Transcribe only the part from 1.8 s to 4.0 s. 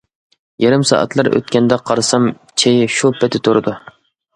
قارىسام چېيى شۇ پېتى تۇرىدۇ.